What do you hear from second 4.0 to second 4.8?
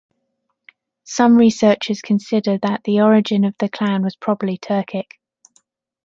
probably was